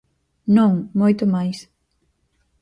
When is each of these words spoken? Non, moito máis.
Non, 0.55 0.71
moito 0.99 1.23
máis. 1.35 1.57